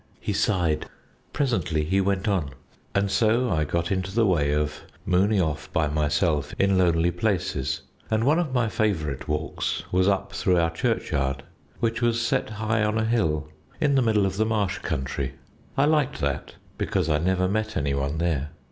[0.19, 0.87] He sighed.
[1.31, 2.53] Presently he went on
[2.95, 7.83] "And so I got into the way of mooning off by myself in lonely places,
[8.09, 11.43] and one of my favourite walks was up through our churchyard,
[11.81, 13.47] which was set high on a hill
[13.79, 15.35] in the middle of the marsh country.
[15.77, 18.49] I liked that because I never met any one there.